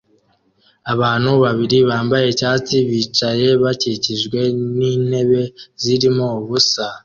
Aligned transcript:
Abantu 0.93 1.29
babiri 1.43 1.77
bambaye 1.89 2.25
icyatsi 2.33 2.75
baricaye 2.87 3.47
bakikijwe 3.63 4.39
n'intebe 4.77 5.41
zirimo 5.83 6.25
ubusa 6.41 6.85